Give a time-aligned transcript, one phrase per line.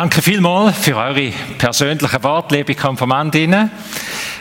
[0.00, 3.68] Danke vielmals für eure persönlichen Worte, liebe Konformantinnen.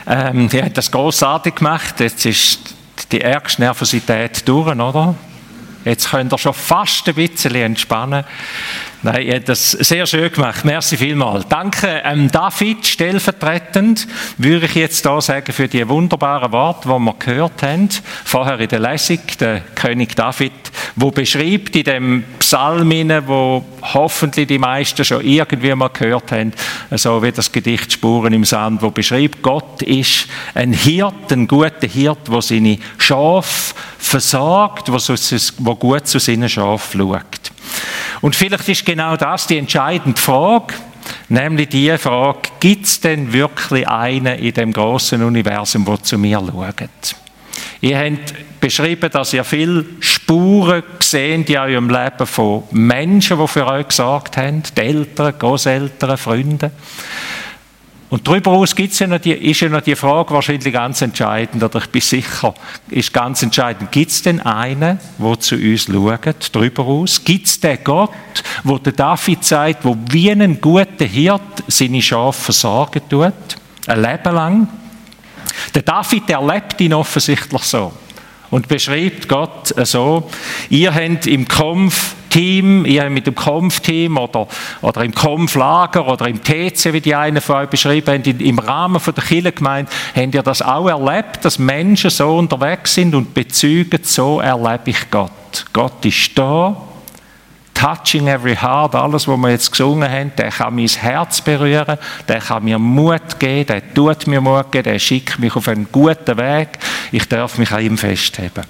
[0.06, 1.99] Ähm, ihr habt das großartig gemacht.
[1.99, 2.76] Jetzt ist
[3.12, 5.15] die ärgste Nervosität durch, oder?
[5.83, 8.24] Jetzt könnt ihr schon fast ein bisschen entspannen.
[9.01, 10.63] Nein, ihr habt das sehr schön gemacht.
[10.63, 11.47] Merci vielmals.
[11.47, 17.16] Danke ähm, David, stellvertretend, würde ich jetzt da sagen, für die wunderbaren Worte, die wir
[17.17, 17.89] gehört haben.
[18.26, 20.52] Vorher in der Lesung, der König David,
[20.95, 22.90] wo beschreibt in dem Psalm,
[23.28, 26.54] wo hoffentlich die meisten schon irgendwie mal gehört haben,
[26.92, 31.86] so wie das Gedicht Spuren im Sand, wo beschreibt, Gott ist ein Hirt, ein guter
[31.86, 37.52] Hirt, wo seine Schafe versorgt, wo gut zu seinen Schafen schaut.
[38.22, 40.74] Und vielleicht ist genau das die entscheidende Frage,
[41.27, 46.40] nämlich die Frage, gibt es denn wirklich einen in dem großen Universum, der zu mir
[46.40, 47.16] schaut?
[47.82, 48.34] Ihr habt
[48.67, 54.37] beschrieben, dass ihr viele Spuren gesehen in eurem Leben von Menschen, die für euch gesorgt
[54.37, 56.71] haben, die Eltern, Großeltern, Freunde.
[58.09, 61.62] Und darüber aus gibt's ja noch die, ist ja noch die Frage wahrscheinlich ganz entscheidend,
[61.62, 62.54] oder ich bin sicher,
[62.90, 67.21] ist ganz entscheidend, gibt es denn einen, der zu uns schaut, darüber aus?
[67.23, 68.11] Gibt es den Gott,
[68.63, 73.33] wo der David sagt, wo wie ein guter Hirt seine Schafe versorgen tut,
[73.87, 74.67] ein Leben lang?
[75.75, 77.91] Der David erlebt ihn offensichtlich so
[78.49, 80.29] und beschreibt Gott so.
[80.69, 84.47] Ihr habt im Kampf Team, ihr mit dem Kampfteam oder,
[84.81, 88.99] oder im Kampflager oder im TC, wie die einen von euch beschrieben haben, im Rahmen
[88.99, 94.01] von der Kirchengemeinde, habt ihr das auch erlebt, dass Menschen so unterwegs sind und bezeugen,
[94.03, 95.31] so erlebe ich Gott.
[95.73, 96.75] Gott ist da,
[97.77, 102.39] touching every heart, alles, was wir jetzt gesungen haben, der kann mein Herz berühren, der
[102.39, 106.37] kann mir Mut geben, der tut mir Mut geben, der schickt mich auf einen guten
[106.37, 106.79] Weg,
[107.11, 108.63] ich darf mich an ihm festheben.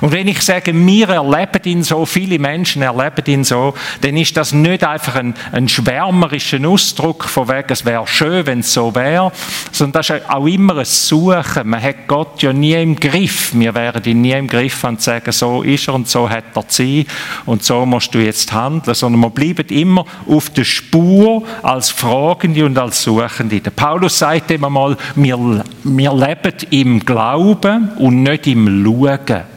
[0.00, 4.36] Und wenn ich sage, wir erleben ihn so, viele Menschen erleben ihn so, dann ist
[4.36, 8.94] das nicht einfach ein, ein schwärmerischer Ausdruck von wegen, es wäre schön, wenn es so
[8.94, 9.32] wäre,
[9.70, 11.68] sondern das ist auch immer ein Suchen.
[11.68, 13.52] Man hat Gott ja nie im Griff.
[13.54, 16.64] Wir wären ihn nie im Griff und sagen, so ist er und so hat er
[16.68, 17.06] sie
[17.46, 22.64] und so musst du jetzt handeln, sondern wir bleiben immer auf der Spur als Fragende
[22.64, 23.60] und als Suchende.
[23.60, 29.51] Der Paulus sagt immer mal, wir, wir leben im Glauben und nicht im Schauen.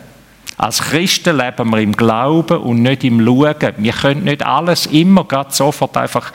[0.57, 3.73] Als Christen leben wir im Glauben und nicht im Schauen.
[3.77, 6.31] Wir können nicht alles immer gerade sofort einfach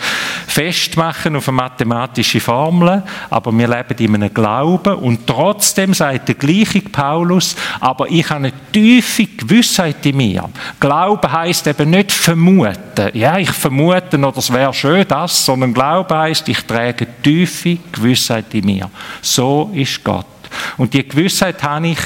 [0.46, 6.34] festmachen auf eine mathematische Formel, aber wir leben in einem Glauben und trotzdem sagt der
[6.34, 10.50] gleiche Paulus, aber ich habe eine tiefe Gewissheit in mir.
[10.78, 13.10] Glauben heißt eben nicht vermuten.
[13.14, 18.52] Ja, ich vermute oder es wäre schön das, sondern Glauben heißt, ich trage tiefe Gewissheit
[18.52, 18.90] in mir.
[19.22, 20.39] So ist Gott.
[20.76, 21.98] Und die Gewissheit habe ich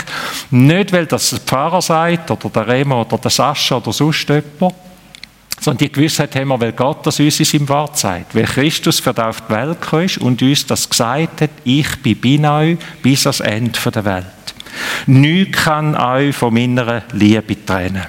[0.51, 4.75] nicht, weil das der Pfarrer sagt, oder der Remo, oder der Sascha, oder sonst jemand,
[5.61, 8.35] sondern die Gewissheit haben wir, weil Gott das uns in seinem Wort sagt.
[8.35, 12.43] Weil Christus für auf die Welt gekommen ist und uns das gesagt hat, ich bin
[12.43, 14.25] bei euch bis ans Ende der Welt.
[15.07, 18.07] Nichts kann euch von meiner Liebe trennen.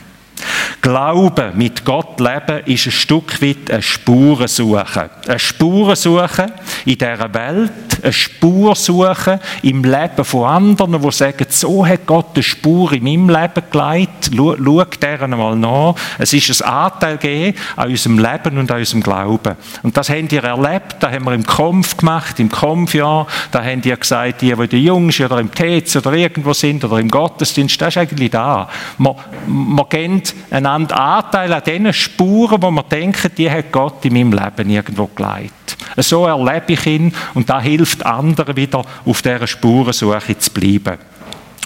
[0.82, 5.10] Glauben, mit Gott leben, ist ein Stück weit eine Spurensuche.
[5.28, 6.48] Eine Spurensuche
[6.86, 7.72] in dieser Welt,
[8.06, 13.30] eine Spursuche im Leben von anderen, die sagen, so hat Gott eine Spur in meinem
[13.30, 14.32] Leben geleitet.
[14.36, 15.96] Schau, schau deren mal nach.
[16.18, 19.56] Es ist ein Anteil gegeben an unserem Leben und an unserem Glauben.
[19.84, 23.28] Und das habt ihr erlebt, das haben wir im Kampf gemacht, im Kampfjahr.
[23.52, 27.00] Da habt ihr gesagt, die, die die Jungs oder im TZ oder irgendwo sind oder
[27.00, 28.70] im Gottesdienst, das ist eigentlich da.
[28.98, 29.16] Man,
[29.48, 34.14] man kennt einander haben Anteil an den Spuren, wo man denken, die hat Gott in
[34.14, 35.78] meinem Leben irgendwo geleitet.
[35.98, 40.98] So erlebe ich ihn und da hilft anderen wieder, auf dieser Spurensuche zu bleiben.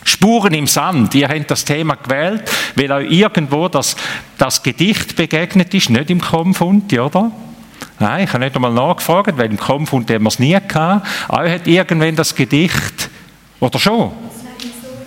[0.04, 1.14] Spuren im Sand.
[1.16, 2.44] Ihr habt das Thema gewählt,
[2.76, 3.96] weil euch irgendwo das,
[4.38, 7.32] das Gedicht begegnet ist, nicht im Konfundi, oder?
[8.00, 11.06] Nein, ich habe nicht einmal nachgefragt, weil im Konfundi haben wir es nie gehabt.
[11.30, 13.10] Euch hat irgendwann das Gedicht,
[13.60, 14.12] oder schon?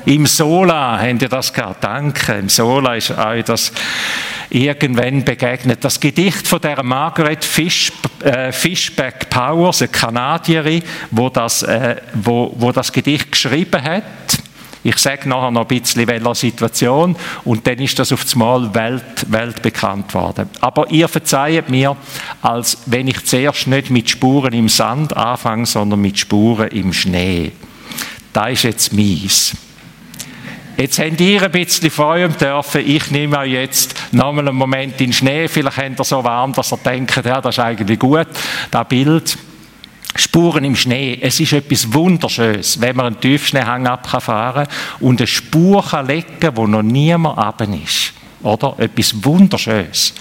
[0.05, 1.85] Im Sola habt ihr das gehabt.
[1.85, 2.35] Danke.
[2.35, 3.73] Im Sola ist euch das
[4.53, 5.83] irgendwann begegnet.
[5.83, 7.91] Das Gedicht von der Margaret Fish,
[8.23, 14.03] äh, Fishback Powers, eine Kanadierin, wo das, äh, wo, wo das Gedicht geschrieben hat.
[14.85, 19.31] Ich sage nachher noch ein bisschen welcher Situation und dann ist das auf einmal Welt,
[19.31, 20.51] weltbekannt worden.
[20.61, 21.97] Aber ihr verzeiht mir,
[22.43, 27.53] als wenn ich zuerst nicht mit Spuren im Sand anfange, sondern mit Spuren im Schnee.
[28.33, 29.57] Da ist jetzt mies.
[30.77, 32.83] Jetzt habt ihr ein bisschen Freude dürfen.
[32.87, 35.47] Ich nehme euch jetzt nochmal einen Moment in den Schnee.
[35.49, 38.29] Vielleicht habt ihr so warm, dass ihr denkt, ja, das ist eigentlich gut,
[38.71, 39.39] das Bild.
[40.15, 41.19] Spuren im Schnee.
[41.23, 46.57] Es ist etwas Wunderschönes, wenn man einen Tiefschneehang abfahren kann und eine Spur legen kann,
[46.57, 48.13] wo noch niemand runter ist.
[48.43, 48.75] oder?
[48.79, 50.15] Etwas Wunderschönes.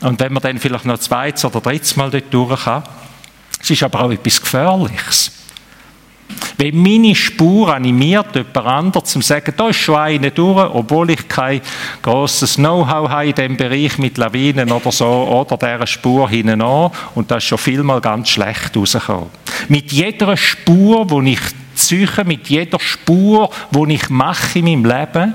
[0.00, 2.82] Und wenn man dann vielleicht noch zweites oder drittes Mal dort durch kann,
[3.62, 5.41] es ist aber auch etwas Gefährliches.
[6.58, 11.26] Wenn meine Spur animiert jemand anderes zu sagen, da ist schon eine durch, obwohl ich
[11.28, 11.60] kein
[12.02, 16.90] grosses Know-how habe in diesem Bereich mit Lawinen oder so, oder dieser Spur hinten an,
[17.14, 19.30] und das ist schon vielmal ganz schlecht rausgekommen.
[19.68, 21.40] Mit jeder Spur, die ich
[21.74, 25.34] ziehe, mit jeder Spur, die ich mache in meinem Leben,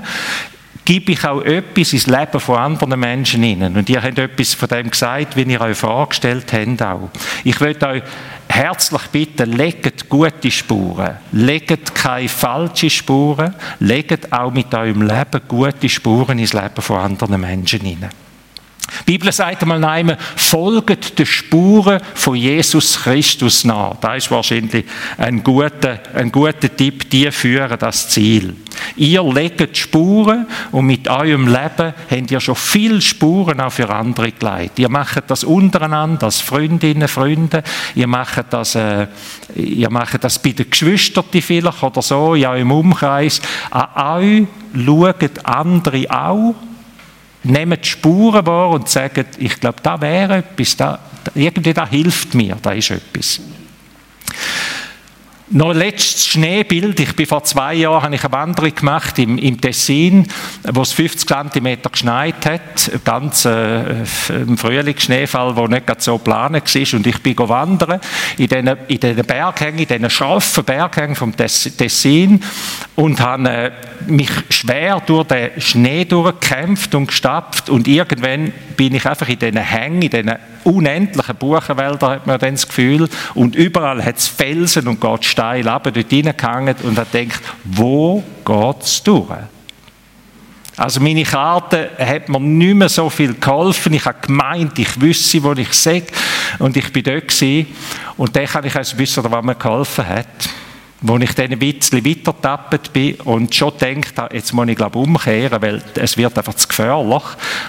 [0.88, 3.76] gebe ich auch etwas ins Leben von anderen Menschen hinein.
[3.76, 7.10] Und ihr habt etwas von dem gesagt, wie ihr euch vorgestellt habt auch.
[7.44, 8.02] Ich möchte euch
[8.48, 11.16] herzlich bitten, legt gute Spuren.
[11.32, 13.54] Legt keine falschen Spuren.
[13.80, 18.27] Legt auch mit eurem Leben gute Spuren ins Leben von anderen Menschen hinein.
[19.08, 23.96] Die Bibel sagt einmal nein, folgt den Spuren von Jesus Christus nach.
[24.02, 24.84] Das ist wahrscheinlich
[25.16, 28.54] ein guter, ein guter Tipp, die führen das Ziel.
[28.96, 34.30] Ihr legt Spuren und mit eurem Leben habt ihr schon viele Spuren auch für andere
[34.30, 34.78] gelegt.
[34.78, 37.62] Ihr macht das untereinander als Freundinnen, Freunde.
[37.94, 39.06] Ihr macht das, äh,
[39.54, 43.40] ihr macht das bei den Geschwistern vielleicht oder so, ja im Umkreis.
[43.70, 43.88] An
[44.20, 46.54] euch schauen andere auch
[47.44, 50.98] nehmen die Spuren wahr und sagen, ich glaube, da wäre etwas, da,
[51.34, 53.40] irgendwie da hilft mir, da ist etwas.
[55.50, 57.00] Noch ein letztes Schneebild.
[57.00, 60.26] Ich bin vor zwei Jahren habe ich eine Wanderung gemacht im, im Tessin,
[60.74, 62.90] wo es 50 cm geschneit hat.
[63.02, 66.98] Ganz äh, im Frühlingsschneefall, der nicht so geplant war.
[66.98, 67.98] Und ich bin wandern
[68.36, 72.44] in diesen, in diesen Berghängen, in diesen scharfen Berghängen vom Tessin
[72.94, 73.70] und habe äh,
[74.06, 77.70] mich schwer durch den Schnee durchgekämpft und gestapft.
[77.70, 80.34] Und irgendwann bin ich einfach in diesen Hängen, in diesen
[80.68, 83.08] unendlichen Buchenwäldern, hat man dann das Gefühl.
[83.34, 88.22] Und überall hat es Felsen und geht steil ab, dort reingehangen und hat gedacht, wo
[88.44, 89.30] geht es durch?
[90.76, 93.94] Also meine Karte hat mir nicht mehr so viel geholfen.
[93.94, 96.04] Ich habe gemeint, ich wüsste, wo ich sehe.
[96.60, 97.66] Und ich bin dort gewesen.
[98.16, 100.48] Und dann kann ich also wissen, was mir geholfen hat
[101.00, 102.32] wo ich dann ein bisschen weiter
[102.92, 107.22] bin und schon denkt, jetzt muss ich glaube umkehren, weil es wird einfach zu gefährlich,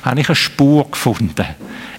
[0.03, 1.45] habe ich eine Spur gefunden.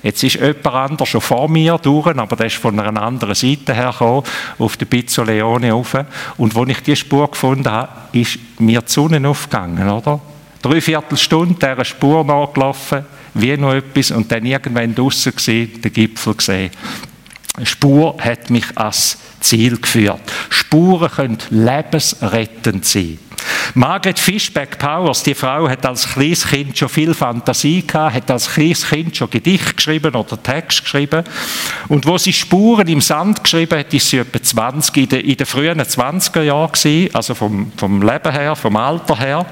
[0.02, 3.75] Jetzt ist jemand anders schon vor mir durch, aber der ist von einer anderen Seite
[3.75, 4.25] hergekommen,
[4.58, 5.94] auf der Pizzo Leone rauf.
[6.38, 10.20] Und als ich diese Spur gefunden habe, ist mir die Sonne aufgegangen, oder?
[10.62, 13.05] Drei Viertelstunde dieser Spur nachgelaufen,
[13.35, 16.70] wie noch etwas, und dann irgendwann draußen gesehen, den Gipfel gesehen.
[17.62, 20.20] Spur hat mich als Ziel geführt.
[20.49, 23.19] Spuren können lebensrettend sein.
[23.75, 28.51] Margaret Fishback Powers, die Frau, hat als kleines Kind schon viel Fantasie gehabt, hat als
[28.53, 31.25] kleines Kind schon Gedicht geschrieben oder Text geschrieben.
[31.89, 35.37] Und wo sie Spuren im Sand geschrieben hat, ist sie etwa 20, in den, in
[35.37, 39.47] den frühen 20er Jahren gewesen, also vom, vom Leben her, vom Alter her.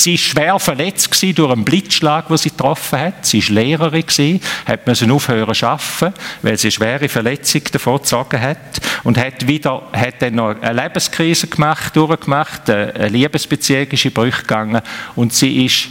[0.00, 3.26] Sie war schwer verletzt durch einen Blitzschlag, den sie getroffen hat.
[3.26, 8.40] Sie war Lehrerin, hat müssen aufhören zu arbeiten, weil sie eine schwere Verletzung davon gezogen
[8.40, 8.80] hat.
[9.04, 14.40] Und hat, wieder, hat dann noch eine Lebenskrise gemacht, durchgemacht, eine Liebesbeziehung ist in Brüche
[14.40, 14.80] gegangen.
[15.16, 15.88] Und sie ist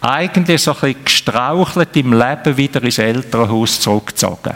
[0.00, 4.54] eigentlich so ein bisschen gestrauchelt im Leben wieder ins Elternhaus zurückgezogen.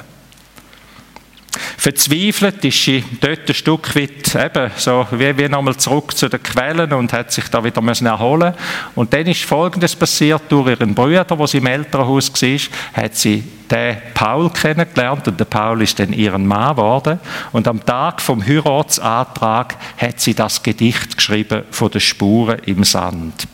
[1.76, 6.42] Verzweifelt ist sie dort ein Stück weit eben so wie, wie nochmal zurück zu den
[6.42, 8.54] Quellen und hat sich da wieder müssen erholen
[8.94, 13.44] Und dann ist Folgendes passiert, durch ihren Bruder, wo sie im Elternhaus war, hat sie
[13.70, 17.18] den Paul kennengelernt und der Paul ist dann ihren Mann geworden.
[17.52, 23.48] Und am Tag vom Heiratsantrag hat sie das Gedicht geschrieben von den Spuren im Sand.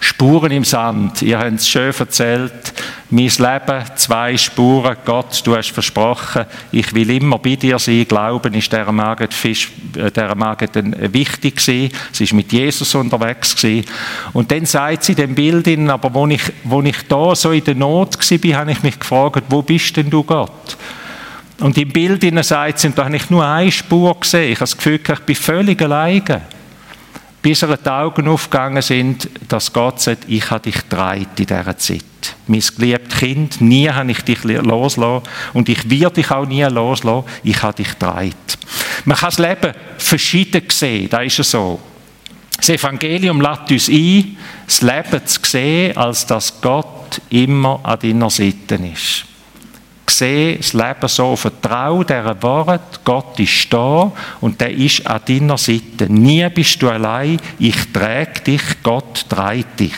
[0.00, 1.22] Spuren im Sand.
[1.22, 2.72] Ihr habt es schön erzählt.
[3.10, 4.96] Mein Leben, zwei Spuren.
[5.04, 8.06] Gott, du hast versprochen, ich will immer bei dir sein.
[8.06, 10.72] Glauben ist der Margit, Fisch, äh, der Margit
[11.12, 11.90] wichtig gewesen.
[12.12, 13.88] Sie ist mit Jesus unterwegs gewesen.
[14.34, 17.64] Und dann sagt sie dem Bild in, aber wo ich, wo ich da so in
[17.64, 20.76] der Not war, habe ich mich gefragt, wo bist denn du Gott?
[21.60, 24.52] Und im Bild sagt sie, da habe ich nur eine Spur gesehen.
[24.52, 26.42] Ich habe das Gefühl, ich bin völlig alleine
[27.40, 31.78] bis ihr die Augen aufgegangen sind, dass Gott sagt, ich habe dich dreit in dieser
[31.78, 32.04] Zeit.
[32.46, 37.24] Mein geliebtes Kind, nie habe ich dich loslassen und ich werde dich auch nie loslassen,
[37.44, 38.34] ich habe dich dreit.
[39.04, 41.80] Man kann das Leben verschieden sehen, da ist es so.
[42.56, 48.30] Das Evangelium lädt uns ein, das Leben zu sehen, als dass Gott immer an deiner
[48.30, 49.28] Seite ist
[50.18, 55.56] sehe das Leben so, vertraue dieser Wort, Gott ist da und der ist an deiner
[55.56, 56.12] Seite.
[56.12, 59.96] Nie bist du allein, ich trage dich, Gott trägt dich.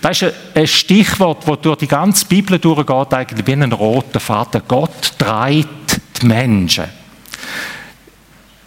[0.00, 4.62] Das ist ein Stichwort, das durch die ganze Bibel durchgeht, eigentlich wie ein roter Faden.
[4.66, 6.84] Gott trägt die Menschen.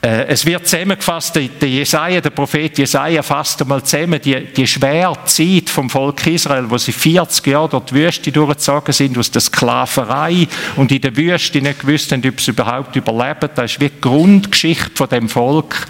[0.04, 5.18] Äh, es wird zusammengefasst, der Jesaja, der Prophet Jesaja fasst einmal zusammen die, die schwere
[5.24, 9.42] Zeit vom Volk Israel, wo sie 40 Jahre durch die Wüste durchgezogen sind, aus der
[9.42, 13.50] Sklaverei und in der Wüste nicht gewusst haben, ob sie überhaupt überleben.
[13.56, 15.88] Das ist wie die Grundgeschichte von dem Volk.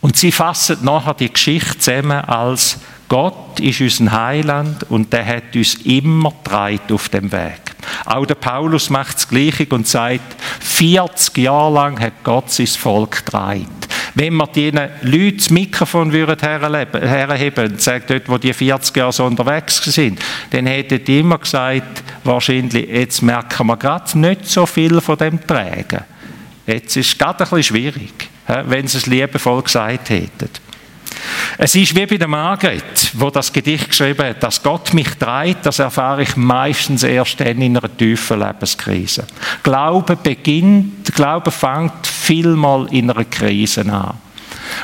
[0.00, 2.78] Und sie fassen nachher die Geschichte zusammen als
[3.12, 7.60] Gott ist unser Heiland und der hat uns immer dreit auf dem Weg.
[8.06, 13.22] Auch der Paulus macht das Gleiche und sagt, 40 Jahre lang hat Gott sein Volk
[13.26, 13.66] dreit.
[14.14, 19.26] Wenn wir diesen Leuten das Mikrofon herheben und sagen, dort, wo die 40 Jahre so
[19.26, 25.02] unterwegs sind, dann hätten die immer gesagt, wahrscheinlich, jetzt merken wir gerade nicht so viel
[25.02, 26.00] von dem Trägen.
[26.66, 30.48] Jetzt ist es gerade ein bisschen schwierig, wenn sie es liebevoll gesagt hätten.
[31.58, 35.66] Es ist wie bei der Margret, wo das Gedicht geschrieben hat, dass Gott mich treibt,
[35.66, 39.26] das erfahre ich meistens erst dann in einer tiefen Lebenskrise.
[39.62, 44.14] Glaube beginnt, Glaube fängt vielmal in einer Krise an.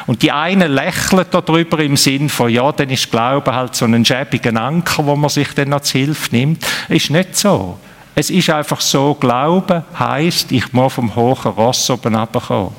[0.06, 4.04] Und die einen lächeln darüber im Sinn von, ja, dann ist Glaube halt so ein
[4.04, 6.66] schäbiger Anker, wo man sich dann als Hilfe nimmt.
[6.88, 7.78] Ist nicht so.
[8.14, 12.72] Es ist einfach so, Glaube heißt, ich muss vom hohen Ross oben runterkommen.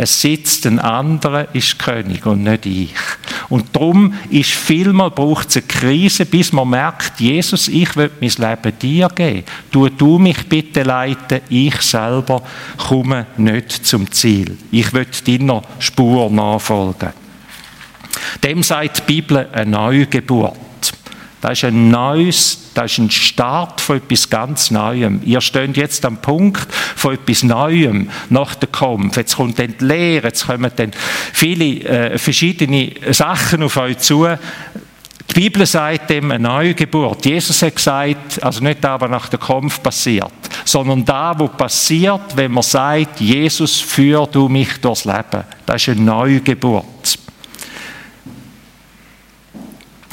[0.00, 2.94] Es sitzt ein anderer, ist König und nicht ich.
[3.48, 8.30] Und darum ist vielmal braucht es eine Krise, bis man merkt, Jesus, ich will mein
[8.30, 9.44] Leben dir geben.
[9.72, 12.42] Tu du mich bitte leiten, ich selber
[12.76, 14.56] komme nicht zum Ziel.
[14.70, 17.12] Ich will deiner Spur nachfolgen.
[18.44, 20.67] Dem sagt die Bibel eine Neugeburt.
[21.40, 25.20] Das ist ein neues, das ist ein Start von etwas ganz Neuem.
[25.24, 29.16] Ihr steht jetzt am Punkt von etwas Neuem nach dem Kampf.
[29.16, 30.90] Jetzt kommt dann die Lehre, jetzt kommen dann
[31.32, 34.26] viele äh, verschiedene Sachen auf euch zu.
[35.30, 37.24] Die Bibel sagt dem eine Neugeburt.
[37.24, 40.32] Jesus hat gesagt, also nicht da, was nach dem Kampf passiert,
[40.64, 45.44] sondern da, wo passiert, wenn man sagt, Jesus, führ du mich durchs Leben.
[45.66, 46.97] Das ist eine Neugeburt.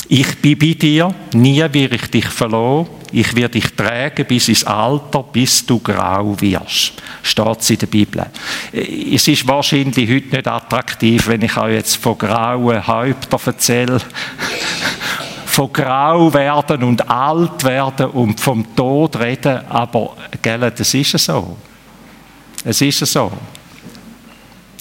[0.08, 4.64] Ich bin bei dir, nie werde ich dich verloren, ich werde dich tragen bis ins
[4.64, 6.94] Alter, bis du grau wirst.
[7.24, 8.26] Steht in der Bibel.
[8.72, 14.00] Es ist wahrscheinlich heute nicht attraktiv, wenn ich euch jetzt von grauen Häuptern erzähle.
[15.46, 21.56] von grau werden und alt werden und vom Tod reden, aber gell, das ist so.
[22.66, 23.32] Es ist so.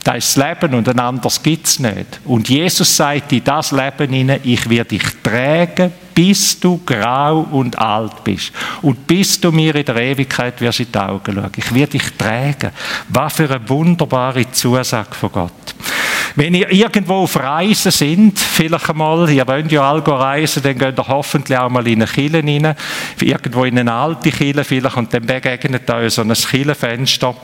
[0.04, 2.20] Das ist das Leben und ein anderes gibt es nicht.
[2.26, 7.78] Und Jesus sagt in das Leben hinein, ich werde dich tragen, bis du grau und
[7.78, 8.52] alt bist.
[8.82, 11.50] Und bis du mir in der Ewigkeit wirst in die Augen schauen.
[11.56, 12.70] Ich werde dich tragen.
[13.08, 15.74] Was für eine wunderbare Zusage von Gott.
[16.36, 20.98] Wenn ihr irgendwo auf Reisen sind, vielleicht einmal, ihr wollt ja alle reisen, dann geht
[20.98, 22.74] ihr hoffentlich auch mal in eine Kille rein,
[23.20, 27.36] irgendwo in eine alte Kille vielleicht, und dann begegnet euch so ein Killenfenster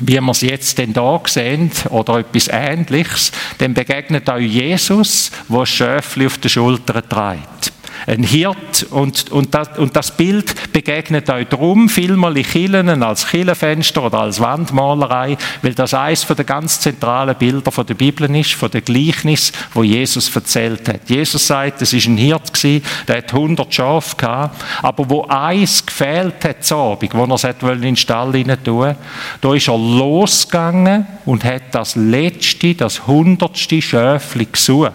[0.00, 5.66] wie wir es jetzt denn da sehen, oder etwas Ähnliches, dann begegnet euch Jesus, der
[5.66, 7.59] Schöfli auf der Schulter trägt
[8.06, 13.26] ein Hirt und, und, das, und das Bild begegnet euch drum vielmal in Kirchen als
[13.26, 18.34] Kirchenfenster oder als Wandmalerei, weil das eines von den ganz zentralen Bilder von der Bibel
[18.34, 21.08] ist, von der Gleichnis, wo Jesus erzählt hat.
[21.08, 25.84] Jesus sagt, es ist ein Hirt gewesen, der hat 100 Schafe gehabt, aber wo eins
[25.84, 28.94] gefehlt hat zu Abend, wo er es in den Stall rein tun,
[29.40, 34.92] da ist er losgegangen und hat das letzte, das hundertste Schöfli gesucht.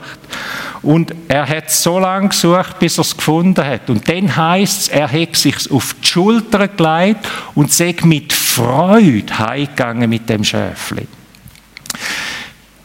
[0.81, 3.89] Und er hat so lange gesucht, bis er es gefunden hat.
[3.89, 9.37] Und dann heißt es, er hat sich auf die Schulter gelegt und sei mit Freude
[9.37, 11.07] heimgegangen mit dem Schäfli.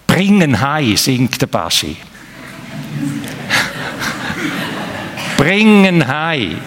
[0.06, 1.96] Bringen heim, singt der Baschi.
[5.36, 6.58] Bringen heim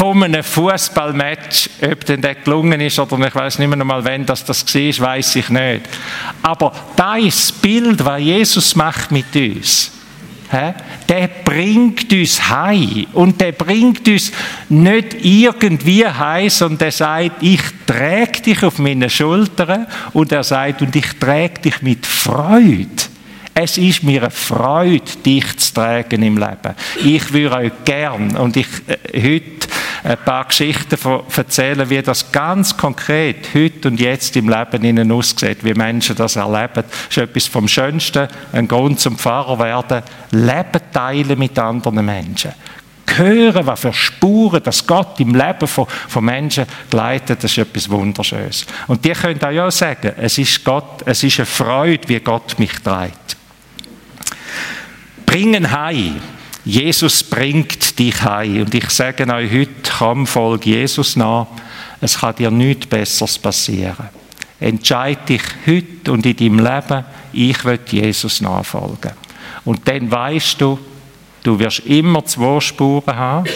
[0.00, 4.24] von einem Fußballmatch, ob denn der gelungen ist oder ich weiß nicht mehr mal, wann
[4.24, 5.82] das das war, weiß ich nicht.
[6.42, 9.92] Aber das Bild, was Jesus macht mit uns,
[11.08, 13.06] der bringt uns heim.
[13.12, 14.32] Und der bringt uns
[14.68, 19.86] nicht irgendwie heim, sondern der sagt, ich trage dich auf meine Schultern.
[20.12, 22.88] Und er sagt, und ich trage dich mit Freude.
[23.54, 26.74] Es ist mir eine Freude, dich zu tragen im Leben.
[27.04, 29.68] Ich würde euch gern, und ich äh, heute
[30.04, 30.98] ein paar Geschichten
[31.36, 36.36] erzählen, wie das ganz konkret heute und jetzt im Leben ihnen aussieht, wie Menschen das
[36.36, 36.84] erleben.
[36.84, 40.02] Das ist etwas vom Schönsten, ein Grund zum Pfarrer werden.
[40.30, 42.52] Leben teilen mit anderen Menschen
[43.16, 47.90] hören, was für Spuren das Gott im Leben von, von Menschen gleitet, das ist etwas
[47.90, 48.66] Wunderschönes.
[48.86, 52.58] Und die können auch ja sagen, es ist Gott, es ist eine Freude, wie Gott
[52.58, 53.36] mich treibt.
[55.26, 56.20] Bringen heim.
[56.64, 58.62] Jesus bringt dich heim.
[58.62, 61.46] Und ich sage euch heute, komm, folge Jesus nach.
[62.00, 64.08] Es kann dir nichts Besseres passieren.
[64.58, 69.12] Entscheide dich heute und in deinem Leben, ich will Jesus nachfolgen.
[69.64, 70.78] Und dann weißt du,
[71.42, 73.48] du wirst immer zwei Spuren haben.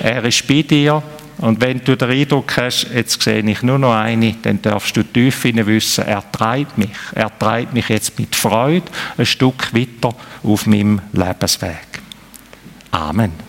[0.00, 1.02] Er ist bei dir.
[1.38, 5.02] Und wenn du den Eindruck hast, jetzt sehe ich nur noch eine, dann darfst du
[5.02, 6.90] tief wissen, er treibt mich.
[7.14, 8.86] Er treibt mich jetzt mit Freude
[9.18, 11.95] ein Stück weiter auf meinem Lebensweg.
[12.96, 13.45] Amen.